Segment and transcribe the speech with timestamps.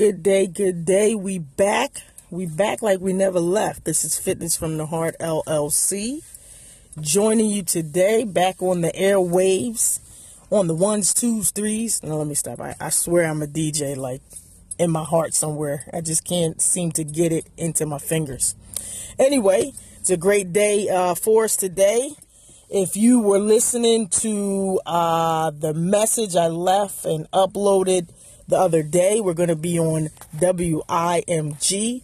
[0.00, 1.14] Good day, good day.
[1.14, 1.98] We back.
[2.30, 3.84] We back like we never left.
[3.84, 6.22] This is Fitness from the Heart LLC.
[6.98, 10.00] Joining you today back on the airwaves
[10.50, 12.02] on the ones, twos, threes.
[12.02, 12.62] No, let me stop.
[12.62, 14.22] I, I swear I'm a DJ like
[14.78, 15.84] in my heart somewhere.
[15.92, 18.54] I just can't seem to get it into my fingers.
[19.18, 22.12] Anyway, it's a great day uh, for us today.
[22.70, 28.08] If you were listening to uh, the message I left and uploaded
[28.50, 32.02] the other day, we're going to be on WIMG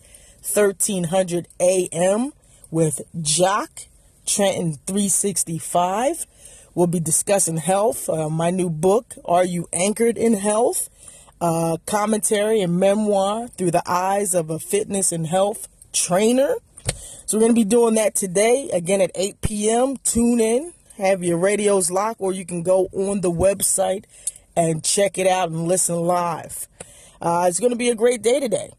[0.55, 2.33] 1300 AM
[2.71, 3.71] with Jock
[4.25, 6.27] Trenton 365.
[6.75, 10.89] We'll be discussing health, uh, my new book, Are You Anchored in Health?
[11.41, 16.55] Uh, commentary and memoir through the eyes of a fitness and health trainer.
[17.27, 19.97] So we're going to be doing that today, again at 8 p.m.
[19.99, 24.05] Tune in, have your radios locked, or you can go on the website
[24.57, 26.69] and check it out and listen live.
[27.21, 28.71] Uh, it's going to be a great day today.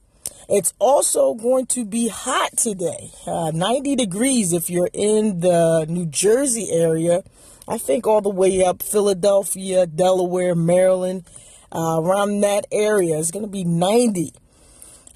[0.49, 6.05] It's also going to be hot today, uh, 90 degrees if you're in the New
[6.05, 7.23] Jersey area.
[7.67, 11.25] I think all the way up Philadelphia, Delaware, Maryland,
[11.71, 13.19] uh, around that area.
[13.19, 14.33] It's going to be 90.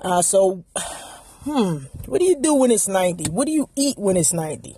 [0.02, 0.66] Uh, so
[1.44, 3.32] hmm, what do you do when it's 90?
[3.32, 4.76] What do you eat when it's 90?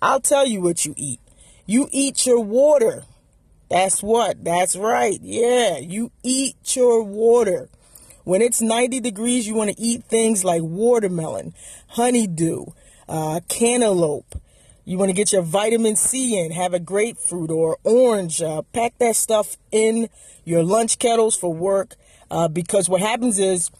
[0.00, 1.20] I'll tell you what you eat.
[1.64, 3.04] You eat your water.
[3.72, 4.44] That's what.
[4.44, 5.18] That's right.
[5.22, 7.70] Yeah, you eat your water.
[8.22, 11.54] When it's 90 degrees, you want to eat things like watermelon,
[11.88, 12.66] honeydew,
[13.08, 14.34] uh, cantaloupe.
[14.84, 18.42] You want to get your vitamin C in, have a grapefruit or orange.
[18.42, 20.10] Uh, pack that stuff in
[20.44, 21.96] your lunch kettles for work
[22.30, 23.70] uh, because what happens is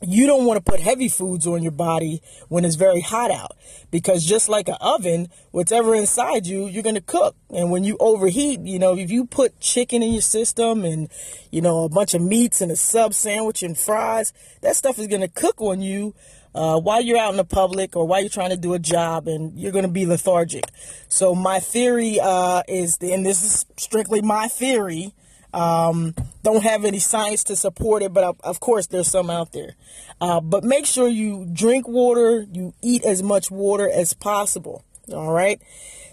[0.00, 3.56] you don't want to put heavy foods on your body when it's very hot out
[3.90, 7.34] because just like an oven whatever inside you you're going to cook.
[7.50, 11.08] And when you overheat you know if you put chicken in your system and
[11.50, 15.08] you know a bunch of meats and a sub sandwich and fries that stuff is
[15.08, 16.14] going to cook on you
[16.54, 19.28] uh, while you're out in the public or while you're trying to do a job
[19.28, 20.64] and you're going to be lethargic.
[21.08, 25.12] So my theory uh, is and this is strictly my theory
[25.52, 26.14] um,
[26.52, 29.76] don't have any science to support it, but of, course there's some out there.
[30.20, 34.82] Uh, but make sure you drink water, you eat as much water as possible.
[35.12, 35.60] All right.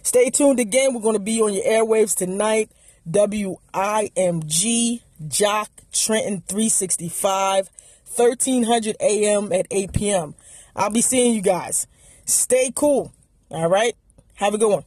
[0.03, 0.93] Stay tuned again.
[0.93, 2.69] We're going to be on your airwaves tonight.
[3.09, 7.69] WIMG Jock Trenton 365,
[8.15, 10.35] 1300 AM at 8 p.m.
[10.75, 11.87] I'll be seeing you guys.
[12.25, 13.13] Stay cool.
[13.49, 13.95] All right.
[14.35, 14.83] Have a good one.